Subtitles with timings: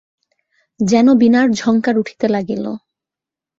[0.79, 2.65] যেন বীণার ঝঙ্কার উঠিতে লাগিল।